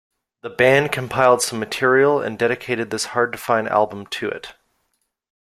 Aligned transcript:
The 0.41 0.49
band 0.49 0.91
compiled 0.91 1.43
some 1.43 1.59
material 1.59 2.19
and 2.23 2.39
dedicated 2.39 2.89
this 2.89 3.05
hard-to-find 3.13 3.69
album 3.69 4.07
to 4.07 4.29
it. 4.29 4.55